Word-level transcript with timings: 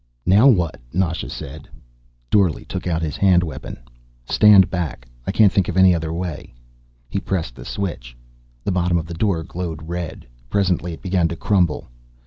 "Now 0.25 0.47
what?" 0.47 0.81
Nasha 0.93 1.29
said. 1.29 1.69
Dorle 2.31 2.65
took 2.67 2.87
out 2.87 3.03
his 3.03 3.17
hand 3.17 3.43
weapon. 3.43 3.77
"Stand 4.25 4.71
back. 4.71 5.07
I 5.27 5.31
can't 5.31 5.51
think 5.53 5.67
of 5.67 5.77
any 5.77 5.93
other 5.93 6.11
way." 6.11 6.55
He 7.07 7.19
pressed 7.19 7.53
the 7.53 7.65
switch. 7.65 8.17
The 8.63 8.71
bottom 8.71 8.97
of 8.97 9.05
the 9.05 9.13
door 9.13 9.43
glowed 9.43 9.87
red. 9.87 10.25
Presently 10.49 10.93
it 10.93 11.03
began 11.03 11.27
to 11.27 11.35
crumble. 11.35 11.87